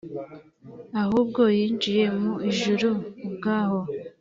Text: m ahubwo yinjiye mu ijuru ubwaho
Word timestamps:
m 0.91 0.93
ahubwo 1.03 1.41
yinjiye 1.57 2.05
mu 2.19 2.33
ijuru 2.49 2.87
ubwaho 3.27 3.79